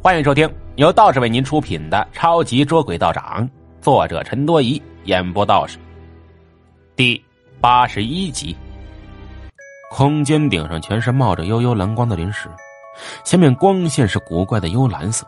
[0.00, 3.44] 欢迎收听由道士为您出品的《超级捉鬼道长》，
[3.80, 5.76] 作者陈多疑，演播道士。
[6.94, 7.20] 第
[7.60, 8.56] 八十一集。
[9.90, 12.48] 空间顶上全是冒着幽幽蓝光的灵石，
[13.24, 15.26] 下面光线是古怪的幽蓝色。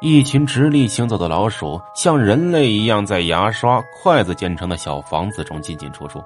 [0.00, 6.20] 一群直立行走的老鼠，像人类一样在牙刷、筷子建成的小房子中进进出出。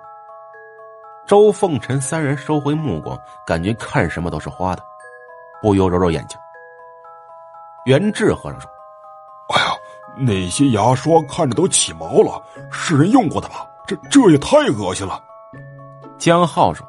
[1.27, 4.83] 周凤臣三人收回目光，感觉看什么都是花的，
[5.61, 6.39] 不由揉揉眼睛。
[7.85, 8.71] 袁志和尚说
[9.55, 9.73] ：“哎呀，
[10.17, 13.67] 那些牙刷看着都起毛了，是人用过的吧？
[13.87, 15.23] 这这也太恶心了。”
[16.17, 16.87] 江浩说：“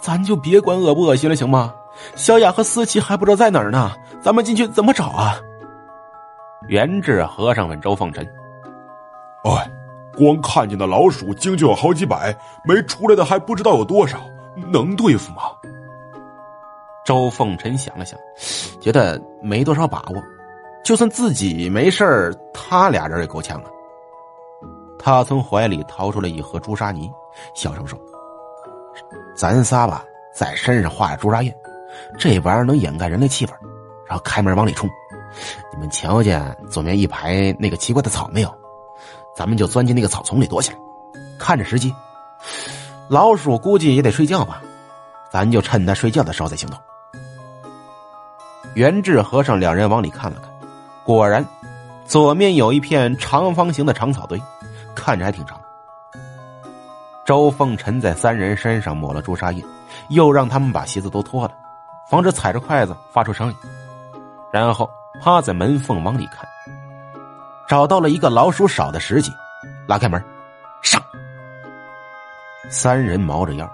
[0.00, 1.72] 咱就别管恶不恶心了，行吗？
[2.16, 5.36] 小雅和思琪还不知道在哪儿呢，咱们进去怎么找啊？”
[6.66, 8.26] 袁志和尚问周凤臣
[9.44, 9.70] ：“哎，
[10.16, 14.18] 光看见的老鼠精就有好几百，没出来的还不知道有多少，
[14.72, 15.42] 能对付吗？”
[17.04, 18.18] 周凤臣想了想，
[18.80, 20.22] 觉得没多少把握。
[20.82, 23.70] 就算自己没事他俩人也够呛啊。
[24.98, 27.10] 他从怀里掏出了一盒朱砂泥，
[27.54, 27.98] 小声说
[29.36, 31.52] ：“咱仨吧，在身上画朱砂印，
[32.18, 33.52] 这玩意儿能掩盖人类气味，
[34.06, 34.88] 然后开门往里冲。
[35.72, 38.54] 你们瞧见左面一排那个奇怪的草没有？
[39.36, 40.78] 咱们就钻进那个草丛里躲起来，
[41.38, 41.94] 看着时机。
[43.08, 44.62] 老鼠估计也得睡觉吧，
[45.30, 46.78] 咱就趁它睡觉的时候再行动。”
[48.74, 50.50] 袁志和尚两人往里看了看，
[51.04, 51.44] 果然，
[52.04, 54.40] 左面有一片长方形的长草堆，
[54.96, 55.60] 看着还挺长。
[57.24, 59.64] 周凤臣在三人身上抹了朱砂印，
[60.08, 61.54] 又让他们把鞋子都脱了，
[62.10, 63.56] 防止踩着筷子发出声音。
[64.52, 66.44] 然后趴在门缝往里看，
[67.68, 69.30] 找到了一个老鼠少的时机，
[69.86, 70.22] 拉开门，
[70.82, 71.00] 上。
[72.68, 73.70] 三人猫着腰，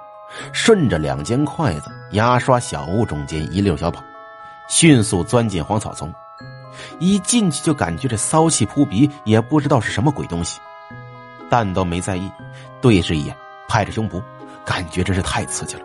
[0.53, 4.03] 顺着两间筷子、牙刷、小屋中间一溜小跑。
[4.71, 6.15] 迅速钻进荒草丛，
[7.01, 10.61] 一进去就感觉这骚气扑鼻，也不知道是什么鬼东西，
[11.51, 12.31] 但都没在意，
[12.81, 13.37] 对视一眼，
[13.69, 14.23] 拍着胸脯，
[14.65, 15.83] 感觉真是太刺激了。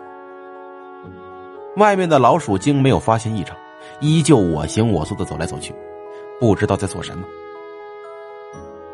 [1.76, 3.56] 外面的老鼠精没有发现异常，
[4.00, 5.74] 依旧我行我素的走来走去，
[6.38, 7.26] 不知道在做什么。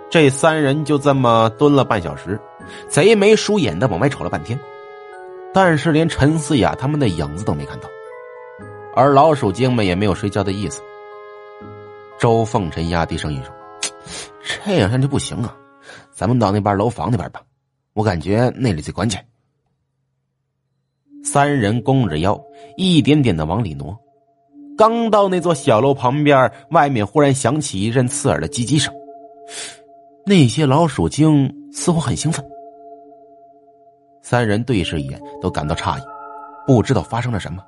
[0.09, 2.41] 这三人就这么蹲了半小时，
[2.89, 4.59] 贼眉鼠眼的往外瞅了半天，
[5.53, 7.89] 但是连陈思雅他们的影子都没看到。
[8.95, 10.83] 而老鼠精们也没有睡觉的意思。
[12.19, 13.53] 周凤臣压低声音说
[14.65, 15.57] ：“这样下去不行啊，
[16.13, 17.43] 咱们到那边楼房那边吧，
[17.95, 19.25] 我感觉那里最关键。”
[21.25, 22.41] 三人弓着腰，
[22.77, 23.97] 一点点的往里挪。
[24.77, 28.93] 刚到那座小楼旁边，外面忽然响起一阵刺耳的叽叽声。
[30.27, 32.45] 那些老鼠精似乎很兴奋。
[34.23, 36.03] 三人对视一眼，都感到诧异，
[36.67, 37.65] 不知道发生了什么。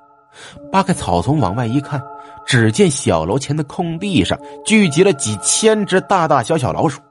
[0.71, 2.01] 扒开草丛往外一看，
[2.45, 7.01] 只见小楼前的空地上聚集了几千只大大小小老鼠，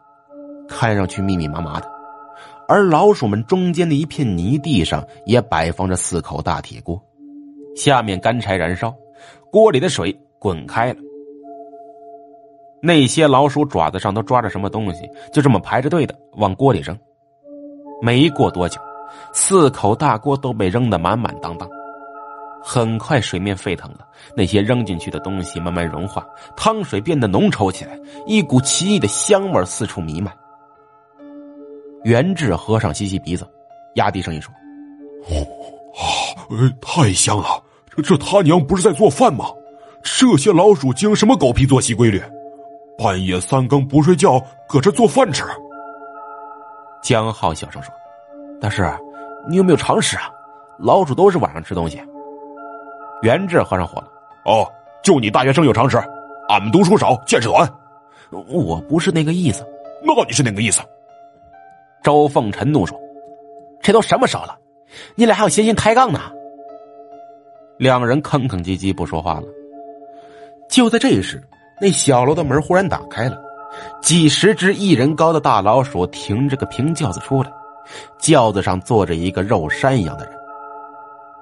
[0.68, 1.90] 看上去密密麻麻的。
[2.66, 6.98] 而老鼠们中间的一片泥地上也摆放着四口大铁锅，
[7.76, 8.94] 下面干柴燃烧，
[9.50, 10.96] 锅里的水滚开了。
[12.82, 16.98] 那些老鼠爪子上都抓着什么东西，就这么排着队的往锅里扔。
[18.02, 18.78] 没过多久，
[19.32, 21.68] 四口大锅都被扔得满满当当。
[22.66, 23.98] 很快，水面沸腾了，
[24.34, 26.26] 那些扔进去的东西慢慢融化，
[26.56, 30.34] 汤水变得浓稠起来，一股奇异的香味四处弥漫。
[32.04, 33.46] 元志和尚吸吸鼻子，
[33.96, 34.50] 压低声音说
[35.94, 36.08] ：“啊，
[36.80, 37.62] 太香了！
[37.94, 39.44] 这这他娘不是在做饭吗？
[40.02, 42.22] 这些老鼠精什么狗屁作息规律？
[42.96, 45.44] 半夜三更不睡觉，搁这做饭吃？”
[47.04, 47.92] 江浩小声说
[48.58, 48.90] ：“大师，
[49.46, 50.30] 你有没有常识啊？
[50.78, 52.02] 老鼠都是晚上吃东西。”
[53.24, 54.08] 元志和尚火了，
[54.44, 54.70] 哦，
[55.02, 55.96] 就你大学生有常识，
[56.50, 57.66] 俺们读书少，见识短。
[58.30, 59.66] 我不是那个意思，
[60.02, 60.82] 那你是哪个意思？
[62.02, 63.00] 周凤臣怒说
[63.80, 64.54] ：“这都什么时候了，
[65.14, 66.20] 你俩还有闲心抬杠呢？”
[67.78, 69.44] 两人吭吭唧唧不说话了。
[70.68, 71.42] 就在这时，
[71.80, 73.40] 那小楼的门忽然打开了，
[74.02, 77.50] 几十只一人高的大老鼠停着个平轿子出来，
[78.18, 80.33] 轿子上坐着一个肉山一样的人。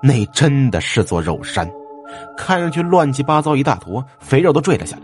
[0.03, 1.71] 那真的是座肉山，
[2.37, 5.03] 看上去乱七八糟一大坨，肥肉都坠了下来，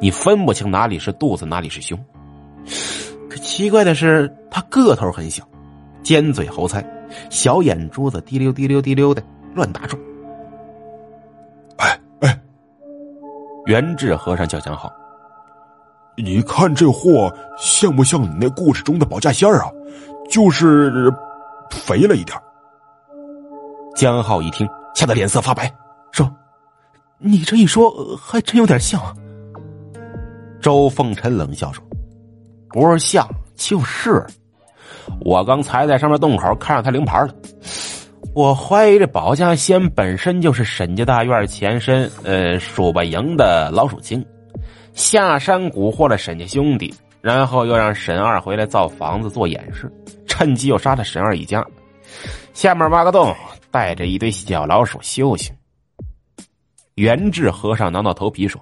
[0.00, 1.98] 你分不清哪里是肚子，哪里是胸。
[3.28, 5.46] 可奇怪的是，他个头很小，
[6.02, 6.82] 尖嘴猴腮，
[7.28, 9.22] 小眼珠子滴溜滴溜滴溜的
[9.54, 10.00] 乱打转。
[11.76, 12.40] 哎哎，
[13.66, 14.90] 元志和尚叫江浩，
[16.16, 19.70] 你看这货像不像你那故事中的保家仙儿啊？
[20.30, 21.12] 就是
[21.70, 22.34] 肥了一点。
[23.98, 24.64] 江浩一听，
[24.94, 25.68] 吓得脸色发白，
[26.12, 26.32] 说
[27.18, 29.02] ：“你这一说，还真有点像。”
[30.62, 31.84] 周凤臣冷笑说
[32.70, 34.24] ：“不是像，就是。
[35.22, 37.34] 我刚才在上面洞口看上他灵牌了。
[38.36, 44.24] 我怀疑这保家仙本身就是沈家大院前身，呃，数吧营的老鼠精，
[44.92, 49.92] 下山蛊惑了沈家兄弟，然后又让沈二回来造房子做掩饰，
[50.24, 51.66] 趁机又杀了沈二一家。
[52.54, 53.34] 下面挖个洞，
[53.70, 55.54] 带着一堆小老鼠修行。”
[56.96, 58.60] 元智和尚挠挠头皮说。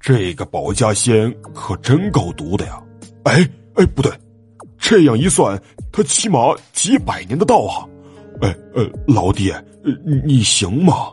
[0.00, 2.82] 这个保家仙可真够毒的呀！
[3.24, 4.10] 哎哎，不对，
[4.78, 5.60] 这样一算，
[5.92, 7.88] 他起码几百年的道行。
[8.40, 9.52] 哎呃，老弟，
[10.24, 11.12] 你行吗？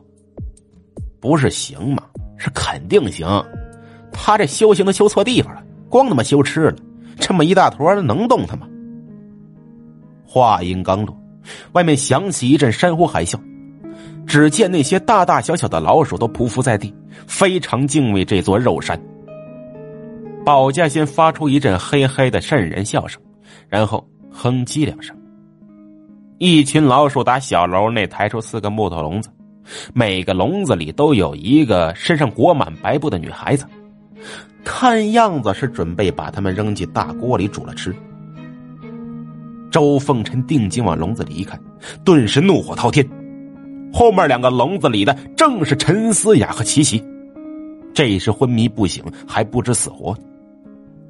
[1.20, 2.04] 不是行吗？
[2.38, 3.28] 是肯定行。
[4.14, 6.76] 他这修行都修错地方了，光他妈修吃了，
[7.20, 8.68] 这么一大坨能动他吗？
[10.26, 11.17] 话音刚落，
[11.74, 13.40] 外面响起一阵山呼海啸。
[14.26, 16.94] 只见那些大大小小的老鼠都匍匐在地，
[17.28, 19.00] 非常敬畏这座肉山。
[20.46, 23.22] 保家仙发出一阵嘿嘿的瘆人笑声，
[23.70, 25.16] 然后哼唧两声。
[26.40, 29.30] 一群老鼠打小楼内抬出四个木头笼子，
[29.94, 33.66] 每个笼子里都有一个身上裹满白布的女孩子，
[34.64, 37.96] 看样子是准备把他们扔进大锅里煮了吃。
[39.78, 41.60] 周凤臣定睛往笼子里一看，
[42.04, 43.08] 顿时怒火滔天。
[43.94, 47.00] 后面两个笼子里的正是陈思雅和齐琪，
[47.94, 50.18] 这时昏迷不醒，还不知死活，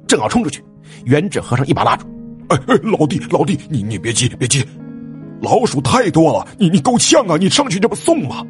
[0.06, 0.62] 正要冲出去，
[1.06, 2.04] 元志和尚一把拉住
[2.50, 4.62] ：“哎哎，老弟老弟，你你别急别急，
[5.40, 8.44] 老鼠太多了，你你够呛啊，你上去这不送吗？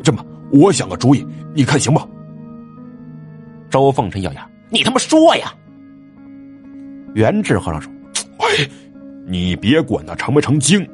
[0.00, 1.26] 这么，我想个主意，
[1.56, 2.06] 你看行吗？”
[3.68, 5.52] 周凤臣咬牙：“你他妈说呀！”
[7.14, 7.92] 元志和尚说
[8.38, 8.70] ：“哎，
[9.26, 10.88] 你别管它成没成精，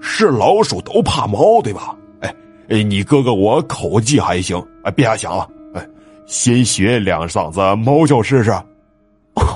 [0.00, 2.34] 是老鼠都怕猫，对吧？”哎
[2.68, 5.88] 哎，你哥哥我口技还行，哎，别瞎想了，哎，
[6.26, 8.50] 先学两嗓子猫叫试试。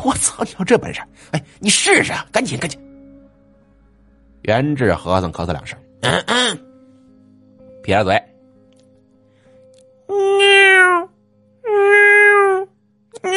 [0.05, 1.01] 我操，你有这本事？
[1.33, 2.79] 哎，你试试，赶紧，赶紧。
[4.43, 6.59] 元志和尚咳嗽两声，嗯嗯，
[7.83, 8.15] 撇着嘴。
[10.09, 11.09] 喵
[11.63, 12.69] 喵
[13.23, 13.33] 喵！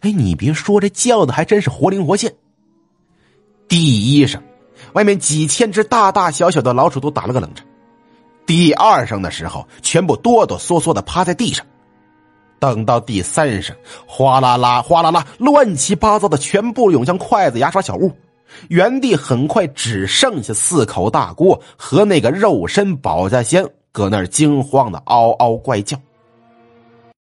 [0.00, 2.32] 哎，你别说，这叫的还真是活灵活现。
[3.68, 4.42] 第一声。
[4.94, 7.64] 外面几千只大大小小的老鼠都打了个冷颤，
[8.46, 11.64] 第二声的时候，全部哆哆嗦嗦的趴在地上。
[12.58, 13.76] 等到第三声，
[14.06, 18.10] 哗啦啦，哗啦啦，乱七八糟的全部涌向筷子、牙刷小屋，
[18.68, 25.98] 原地很快只剩下四口大锅和那个肉身保家仙搁那儿惊慌的嗷嗷怪叫。